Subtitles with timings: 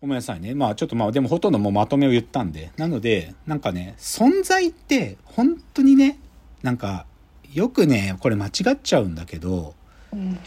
[0.00, 0.54] ごめんなさいね。
[0.54, 2.70] まあちょっとまあでもほとんどもうまとめを言ったんで。
[2.76, 6.18] なので、なんかね、存在って本当にね、
[6.62, 7.06] なんか
[7.52, 9.74] よくね、これ間違っちゃうんだけど、
[10.12, 10.38] うん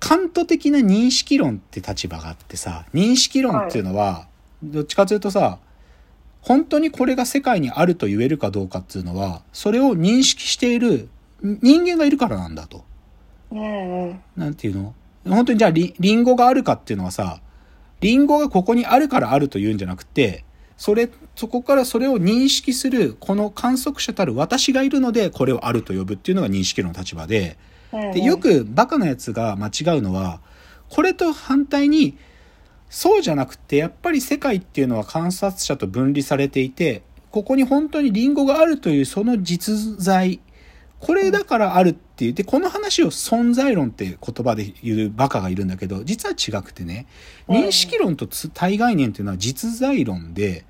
[0.00, 4.28] カント的な認識論って立場があってさ、認識論っていうのは、
[4.62, 5.60] どっちかというとさ、
[6.42, 11.08] 本当にこれが世界にあると言えるかどうかっていうのは、それを認識している
[11.40, 12.84] 人間がいるからなんだと。
[13.50, 14.94] うんうんなんていうの？
[15.26, 17.40] 本当にじゃあリ、リンゴがあるかっていうのはさ、
[18.00, 20.44] リンゴがここにあるからあるというんじゃなくて、
[20.76, 27.56] それ、そこからそれを認識する、この観測者たる私がいるので、これをあると呼ぶっていうのが認識論の立場で、
[27.92, 28.12] うん。
[28.12, 30.40] で、よくバカなやつが間違うのは、
[30.90, 32.16] これと反対に、
[32.90, 40.40] そうじゃなくて、やっぱり世界っていうのは観察者と分離されていて、ここに本当にリンゴがあるというその実在、
[41.00, 47.06] これだからあるって言って、この話を存在論って言葉で言うバカがいるんだけど、実は違くてね、
[47.48, 50.64] 認識論とつ対概念っていうのは実在論で、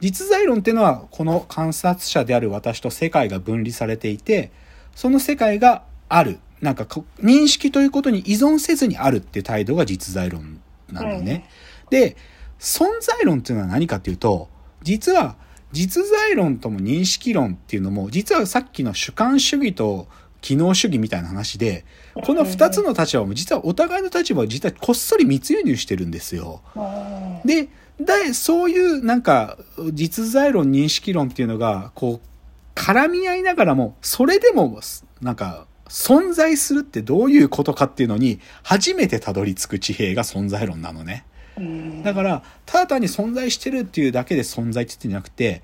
[0.00, 4.52] 実在論っていうのはこの観察者である私と世界が分離されていて、
[4.94, 6.40] その世界がある。
[6.60, 10.60] なんかこ認識ということに依存せずにあるっていう態度が実在論
[10.92, 11.48] なんだよね。
[11.88, 12.18] で、
[12.58, 14.50] 存在論っていうのは何かっていうと、
[14.82, 15.36] 実は
[15.72, 20.06] 実在論とも認識論っていうのも、実はさっきの主観主義と
[20.42, 21.86] 機能主義みたいな話で、
[22.26, 26.60] この二つの立場も実はお互いの立場を実はこっそり密輸入してるんですよ。
[26.76, 29.56] うんで、で、そういうなんか
[29.92, 32.28] 実在論認識論っていうのが、こう、
[32.74, 34.80] 絡み合いながらも、それでも、
[35.20, 41.24] なんか、存在するってどういうことかっていうのに、初めてたどり着く地平が存在論なのね。
[41.58, 45.62] うんだから、ただ単に存在してるっていうだけで存在って言ってんじゃなくて、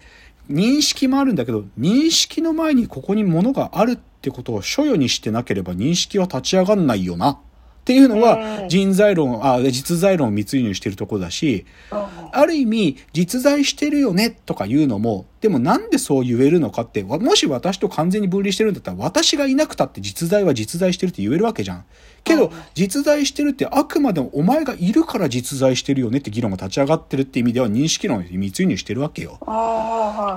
[0.50, 7.30] 認識もあるんだけど、認識の前にここに物があるってことを所与にしてなければ認識は立ち上がんないよな。
[7.32, 7.40] っ
[7.88, 21.84] ていうのがうん人在論、あ、実在論を密輸入してるところだし、ある意味、実在してるよねとか言うのも、でもなんでそう言えるのかって、わもし私と完全に分離してるんだったら、私がいなくたって実在は実在してるって言えるわけじゃん。
[22.28, 29.38] けどうん、実在してるってあくまでもお前がいるから実在してるよねって議論が立ち上がってるって意味では認識論を密輸入してるわけよ。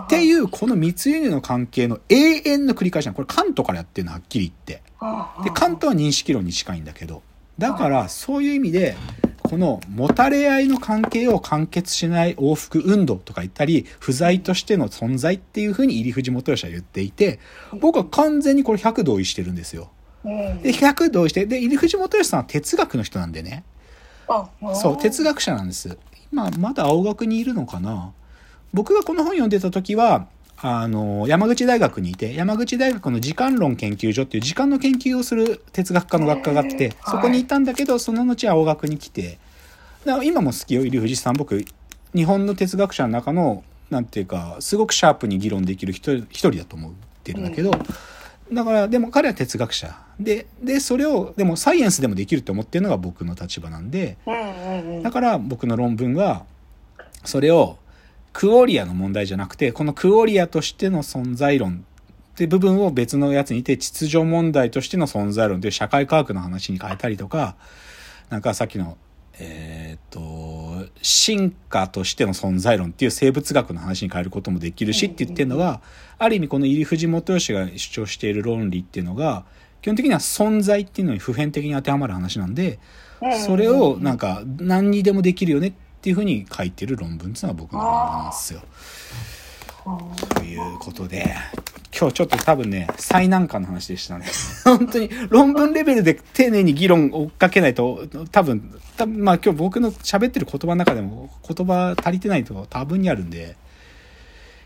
[0.05, 4.83] っていう、この密輸入の関係の永遠の繰り返しなのこれカントからやってるのはっきり言って。
[5.43, 7.21] で、カントは認識論に近いんだけど。
[7.57, 8.95] だから、そういう意味で、
[9.43, 17.39] このもたれ合いの関係を完結しない往復運動とか言ったり、不在としての存在っていうふうに入藤元義は言っていて、
[17.79, 19.89] 僕は完全にこれ100同意してるんですよ。
[20.23, 23.63] うんで、100同意して、で、入藤元義さんは哲学の人なんでね。
[24.27, 25.97] あそう、哲学者なんです。
[26.31, 28.11] 今、まだ青学にいるのかな
[28.73, 30.27] 僕がこの本読んでた時は、
[30.63, 39.39] あの、山口大学にいて、山口大学の時間論研究所っていう時間の研究をする哲学科の学科があって、そこにいたんだけど、その後青学に来て、
[40.05, 41.33] だから今も好きよ、入藤さん。
[41.33, 41.65] 僕、
[42.15, 46.91] 日本の哲学者の中の、なんていうか、すごくシャープに議論できる人一人だと思っ
[47.23, 47.71] てるんだけど、
[48.53, 49.95] だから、でも彼は哲学者。
[50.19, 54.17] で、で、それを、でもサイエンスでもできると思ってるのが僕の立場なんで、
[55.03, 56.45] だから僕の論文は、
[57.23, 57.77] それを
[58.33, 61.85] クオリアの問題じゃなくて、このクオリアとしての存在論
[62.33, 67.55] って部分を別のやつにいて、秩序問題としての存在論という社会科学の話に変えたりとか、
[68.29, 68.97] なんかさっきの、
[69.39, 70.19] えーっと、
[71.01, 75.81] 進化としての存在論っていう生物学の話に変えることもできるしって言ってるのは、
[76.17, 79.45] ある意味この入藤元義が主張している論理っていうのが、
[79.81, 82.79] 基本的には存在っていうのに普遍的に当てはまる話なんで、
[83.45, 88.61] それをなんか何にでもできるよねっていうふうに書いてる論文っていうのが僕の論文なんですよ。
[89.83, 91.35] ということで、
[91.97, 94.25] 今日ちょっと多分ね、最難関の話でしたね。
[94.63, 103.55] 本当に論文レベルで丁寧に議論を追っかけないと、多分、多分まあ今日僕の喋ってる言葉の中でも言葉足りてないとこ多分にあるんで、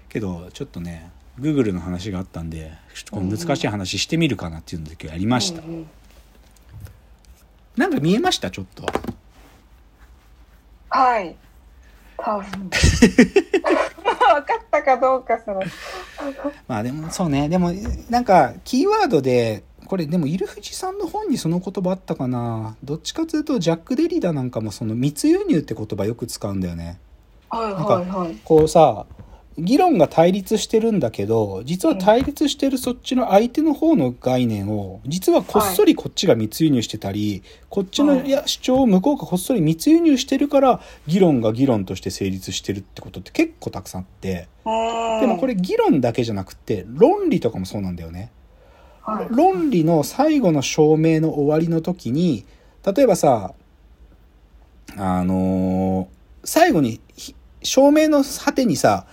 [0.09, 1.09] けどちょっとね、
[1.39, 5.61] Google の話があったんで、ちょっとこの難しい話してみるかなっていうので今日やりました。
[7.77, 8.51] なんか見えました？
[8.51, 8.85] ちょっと。
[10.89, 11.35] はい
[12.17, 12.69] 多分
[14.39, 15.61] 分かったかどうかその
[16.67, 17.49] まあでもそうね。
[17.49, 17.71] でも
[18.09, 22.75] なんかキーワードで、これでも、イルフジさんの本にその言葉あったかな。
[22.83, 26.99] どっちかというと、ジャック・デリダなんかもその密輸入って言葉よく使うんだよね。
[27.49, 29.05] はいはいはいこうさ、
[29.57, 48.31] 議論が対立してるんだけど、実は対立してるそっちの相手の方の概念を、実はこっそりこっちが密輸入してたり、こっちの主張を向こうがこっそり密輸入してるから、議論が議論として成立してるってことって結構たくさんあって、でもこれ、れ議論だけじゃなくて、論理とかもそうなんだよね。
[49.03, 49.27] はい。
[49.29, 52.45] 論理の最後の証明の終わりの時に、
[52.85, 53.53] 例えばさ、
[54.97, 56.15] あのー
[56.45, 59.07] 最後にひ証明の果てにさ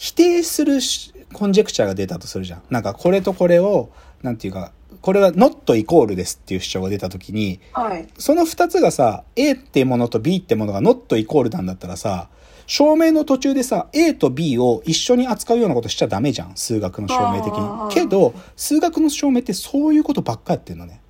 [0.00, 2.62] 否定するしコンジェクチャーが出たとするじゃん。
[2.70, 3.90] なんかこれとこれを
[4.22, 8.08] なんていうかこれは not イコールですっていう主張が出た時にはい。
[8.16, 12.30] その二つがさ A ってものと B ってものが not イコールなんだったらさ
[12.66, 17.94] 証明の途中でさ A と B を一緒に扱うようなことしちゃダメじゃん数学の証明的に。
[17.94, 21.02] けど数学の証明ってそういうことばっかやってんのね。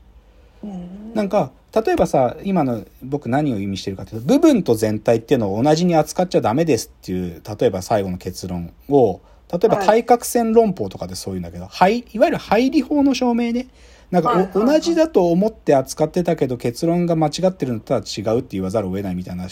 [0.63, 1.15] うん。
[1.15, 9.21] なんか例えばさ今の僕何を意味してるかというと部分と全体っていうのを同じに扱っちゃダメですっていう例えば最後の結論を
[9.53, 9.87] 例えばはい。
[9.87, 13.69] 対角線論法とかでそういうんだけど、はい、いわゆる配理法の証明ね。
[14.11, 14.67] なんかお、はいはいはい。
[14.67, 19.47] 同じだと思って扱ってたけど結論が間違ってるのとは違うって言わざるを得ないみたいな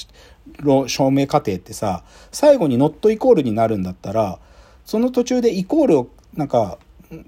[0.61, 4.39] ろ証明過程ってさ最後にノットイコールになるんだったら
[4.85, 6.79] その途中でイコールをなんか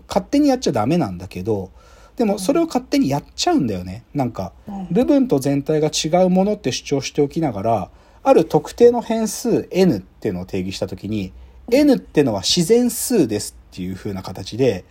[0.08, 1.70] 勝手にやっちゃダメなんだけど
[2.20, 7.90] でもそれを勝手にやっちゃうんだよねなんかうん部分と全体が違うものって主張しておきながら
[8.22, 11.32] ある特定の変数 n っていうのを定義した時に
[11.72, 14.84] n ってのは自然数ですっていう風な形で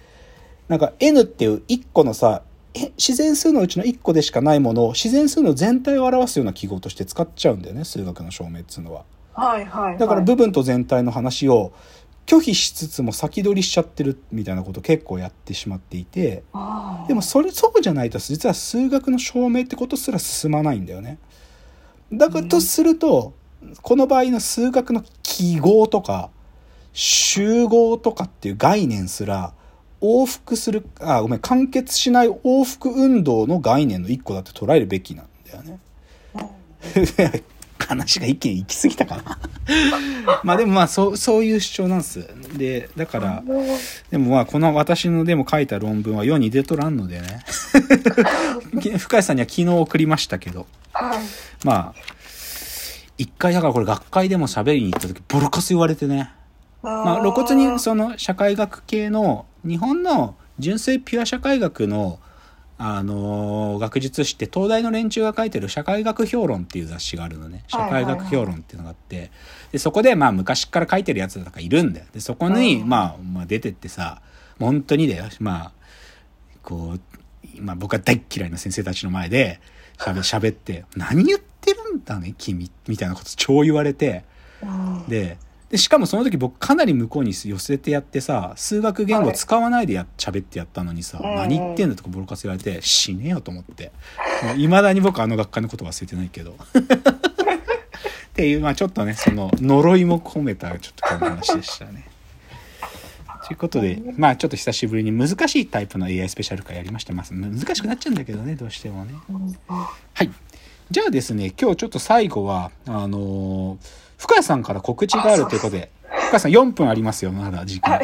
[0.70, 2.42] なんか n っていう1個のさ
[2.74, 9.04] え自然数のうちの1個でしかないものを自然数の全体を表すような記号として使っちゃうんだよね数学の証明っつうのは。
[9.34, 9.98] はいはい。
[10.00, 11.74] だからはい部分と全体の話を
[12.30, 16.44] 拒否しつつも先取りしちゃってるみたいなことを結構やってしまっていて
[17.08, 21.18] でもそれそうじゃないと実は数学の証明ってことすら進まないんだよね。
[22.14, 23.34] だからとすると
[23.82, 26.30] この場合の数学の記号とか
[26.94, 29.54] 集合とかっていう概念すら
[30.00, 35.80] 往復するあごめん完結しない往復運動の概念の一個だって捉えるべきなんだよね。
[37.90, 39.24] 話が一気に行き過ぎたかな。
[40.44, 42.28] まあでもまあそうそういう主張なんです。
[42.56, 43.44] でだから
[44.12, 47.44] でもまあこの私のでも書いた論文は世に出とらんのでね。
[49.00, 50.68] 深谷さんには昨日送りましたけど。
[50.94, 51.20] はい。
[51.64, 51.94] まあ
[53.18, 56.32] 一回だからこれ学会でも喋りに行った時ボロカス言われてね。
[56.84, 62.20] まあ露骨にその社会学系の日本の純粋ピュア社会学の
[62.82, 67.66] あのー学術誌って東大の連中が書いてる社会学評論っていう雑誌があるのね。
[67.68, 69.32] 社会学評論っていうのがあって。
[69.74, 72.06] でそこでまあ昔から書いてるやつとかいるんだよ。
[72.14, 72.90] でそこにうん。
[72.90, 74.22] まあ、まあ出てってさ
[74.60, 75.26] 本当にだよ。
[75.42, 75.72] まあ
[76.64, 79.60] こう、まあ、僕は大っ嫌いな先生たちの前で
[79.98, 84.24] 喋喋って「何言ってるんだね君」みたいなこと超言われて。
[84.64, 85.04] うん。
[85.10, 85.38] で
[85.70, 93.92] でしかもその時僕かなり向こうに寄せてやってさ数学言語使わないでや喋ってやったのにさ、うん何言ってんだとかボロカス言われて死ねよと思って
[94.58, 102.06] いまだに僕あの学会のこと忘れてないけど っていうまあちょっとねその呪いも込めたちょっと今日の話でしたね。
[103.48, 109.14] ということでまあちょっと久しぶりに難しいタイプの AI スペシャル会やりましてます難しくなっちゃうんだけどねどうしてもね。
[109.30, 109.56] うん
[110.14, 110.32] はい。
[110.92, 115.92] じゃあですね、今日ちょっと最後は、あのー深谷さんから告知があるということで、
[116.30, 118.02] 深谷さん4分ありますよ、まだ時間。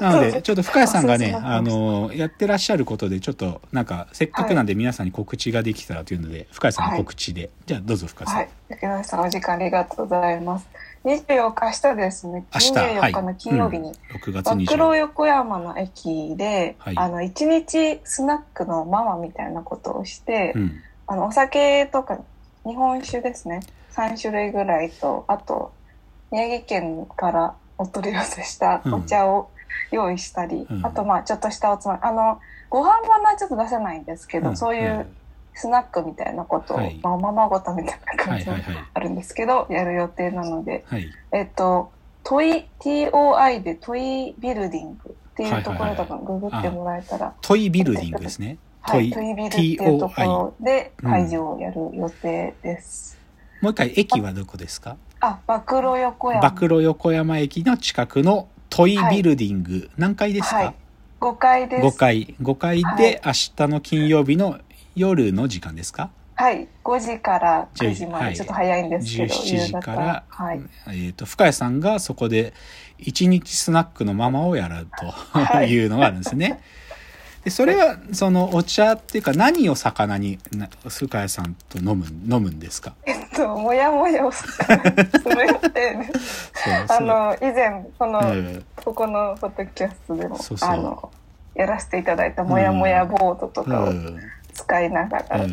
[0.00, 7.50] なので、ちょっと深谷さんがね、ああのーやってらっしゃることで、ちょっと、なんか、せっかくなんで皆さんに告知ができたらというので、深谷さんの告知で。
[7.66, 8.38] じゃあ、どうぞ深谷さん。
[8.38, 8.48] はい。
[8.68, 10.68] 竹内さん、お時間ありがとうございます。
[11.04, 12.44] 24日、明日ですね。
[12.52, 13.12] 明日、24はい。
[13.12, 20.72] 日の金曜日に、うん6月暴20露横山の駅で、はいあの、一日スナックのママみたいなことをして、うん。
[21.06, 22.18] あの、お酒とか、
[22.64, 23.60] 日本酒ですね。
[23.94, 25.72] 3種類ぐらいと、あと、
[26.30, 29.50] 宮城県からお取り寄せしたお茶を
[29.90, 31.98] 用意したり、うんあと、まあ、ちょっとしたおつまみ。
[32.02, 35.06] あの、ご飯はまあちょっと出せないんですけど、んそういう
[35.54, 38.84] スナックみたいなことを、はいまあ、おままごとみたいな感じではいはいはい。
[38.94, 41.10] あるんですけど、やる予定なので、はい。
[41.32, 41.92] えっと、
[42.24, 48.58] トイ、TOI でトイビルディングっていうところとかググってもらえたら、トイビルディングですね。
[48.80, 53.18] はい、トイビルっていうところでうん会場をやる予定です。
[53.62, 54.96] もう一回、駅はどこですか？
[55.20, 56.50] あ、暴露横山。
[56.50, 60.74] 暴露横山駅の近くのトイビルディング、何階ですか、はい。
[61.20, 61.86] 5階です。
[61.86, 62.34] 5階。
[62.42, 64.58] 5階で明日の金曜日の
[64.96, 66.10] 夜の時間ですか？
[66.34, 66.66] はい。
[66.82, 68.30] 5時から9時まはい。
[68.30, 70.60] で、ちょっと早いんですけど、17時から、はい。
[70.88, 72.52] えー、と深谷さんがそこで
[72.98, 75.70] 一日スナックのママをやるとはい。
[75.70, 76.60] いうのがあるんですね。
[77.44, 82.94] でそれはそのお茶っていうか何を魚にな深谷さんと飲む飲むんですか？
[83.04, 84.52] えっと、もやもやをする
[86.88, 91.10] あの、以前、この、うんここのポッドキャストでも、あの、
[91.54, 94.18] やらせていただいたもやもやボードとうかをん。
[94.54, 95.46] 使いながらや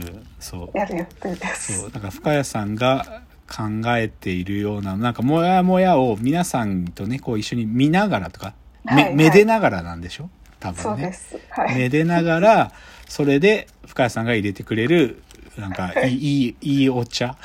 [0.85, 1.79] る予定です。
[1.79, 1.91] そう。
[1.91, 3.63] だから深谷さんが考
[3.95, 8.53] えているようななんかモヤモヤを皆さんとねこう一緒に見ながらとか、
[8.83, 9.15] めはい。
[9.15, 10.29] めでながらなんでしょ？
[10.59, 11.39] 多分ねそうです。
[11.49, 11.75] はい。
[11.75, 12.71] めでながら
[13.07, 15.23] それで深谷さんが入れてくれる
[15.57, 17.35] なんか、いい、いいお茶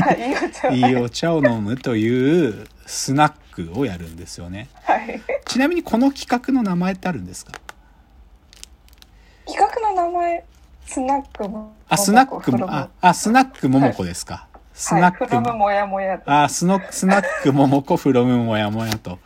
[0.00, 4.68] はい、いいお茶を飲むというスナックをやるんですよね。
[4.84, 5.20] はい。
[5.44, 7.52] ちなみにこの企画の名前ってあるんですか？
[9.46, 10.44] 企画の名前、
[10.86, 11.74] スナックも。
[11.88, 14.46] あ、スナックも、あ、あ、スナックももこですか？
[14.80, 16.32] スナッはい、フロムク、もやもやと。
[16.32, 19.18] あ、スノ、スナックももこフロムもやもやと。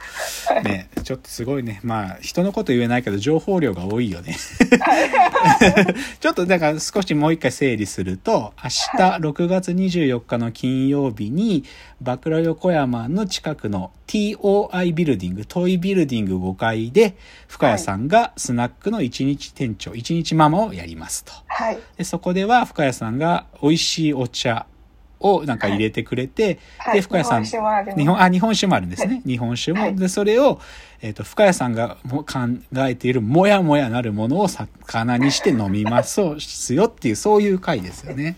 [0.64, 1.78] ね、ちょっとすごいね。
[1.84, 4.36] まあ、人のこと言えないけど、情報量が多いよね。
[6.18, 11.62] ちょっとだから少しもう一回整理すると、明日6月24日の金曜日に、
[12.00, 17.14] バクラ横山の近くの TOI ビルディング、トイビルディング5階で、
[17.46, 21.32] 深谷さんがスナックの一日店長、一日ママをやりますと。
[21.46, 21.78] はい。
[21.96, 24.66] でそこでは深谷さんが美味しいお茶
[25.24, 26.94] をなんか入れてくれて、はい。
[26.96, 27.44] で深谷さん。
[27.44, 29.96] 日本あ日本あ日本酒もあるんですね、は日本酒も、はい。
[29.96, 30.60] でそれを、
[31.00, 32.40] えー、と深谷さんがも考
[32.76, 36.20] えているもやもやなるものを魚にして飲みます
[36.74, 38.36] よっていうそういう回ですよね。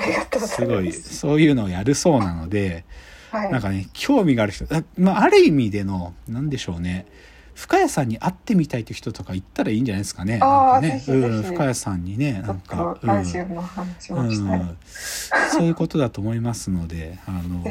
[0.00, 0.92] ありがとうござすごい。
[0.92, 2.84] そういうのをやるそうなので
[3.32, 3.52] はい。
[3.52, 7.06] なんかね興味がある人あ,、まあ、ある意味でのなんでしょうね
[7.58, 10.38] 深谷さんに会ってみたいという人とか行ったらいいんじゃないですかね。
[10.38, 10.90] なんかね。
[10.90, 11.18] ぜひぜひ。
[11.18, 13.16] うん、深谷さんにね、なんかと、、うん。
[13.16, 13.34] うん、そ
[15.58, 17.64] ういうことだと思いますので、あの。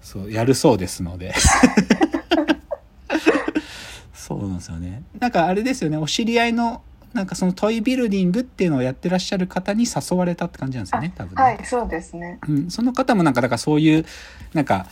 [0.00, 1.34] そうやるそうですので。
[4.14, 5.02] そうなんですよね。
[5.18, 5.98] なんかあれですよね。
[5.98, 6.80] お知り合いの
[7.12, 12.38] なんかそのトイビルディングっていうのをやってらっしゃる方に誘われたって感じなんですよね多分ね、はい、そうですね。
[12.48, 14.06] うん、その方もなんかだからそういう
[14.54, 14.86] なんか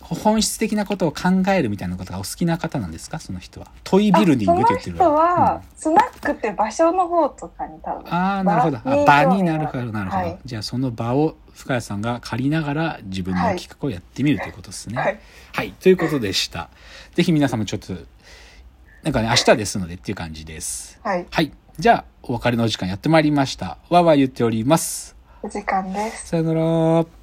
[0.00, 3.20] 本質的なことを考えるみたいなことがお好きな方なんですか？
[3.20, 8.12] その人はトイビルディングって言ってるあその人は、スナックって場所の方とかに多分。
[8.12, 8.78] ああ、なるほど。
[8.78, 10.22] あ場場になるほど、なるほど。
[10.22, 14.96] はいじゃあその場を深谷さんが借りながら自分の企画をやってみるということですね。
[14.96, 15.04] は
[15.52, 15.68] はい。
[15.68, 15.72] い。
[15.72, 16.70] ということでした。
[17.14, 17.92] ぜひ皆さんもちょっと、
[19.02, 20.98] なんかね、明日ですのでっていう感じです。
[21.02, 21.26] はい。
[21.30, 21.52] はい。
[21.78, 23.78] じゃあ、お別れのお時間やってまいりました。
[23.90, 25.14] わーわー言っております。
[25.42, 26.28] お時間です。
[26.28, 27.19] さよなら。